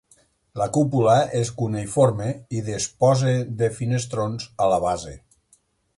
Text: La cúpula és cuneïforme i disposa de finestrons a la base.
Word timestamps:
La 0.59 0.67
cúpula 0.77 1.17
és 1.41 1.51
cuneïforme 1.59 2.31
i 2.61 2.65
disposa 2.71 3.35
de 3.61 3.69
finestrons 3.77 4.49
a 4.67 4.71
la 4.73 4.81
base. 4.87 5.15